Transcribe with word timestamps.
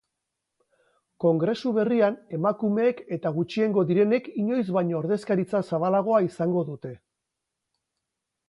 Kongresu 1.23 1.73
berrian 1.75 2.17
emakumeek 2.37 3.03
eta 3.17 3.33
gutxiengo 3.37 3.83
direnek 3.91 4.31
inoiz 4.45 4.65
baino 4.79 4.99
ordezkaritza 5.03 5.63
zabalagoa 5.71 6.23
izango 6.33 6.65
dute. 6.73 6.95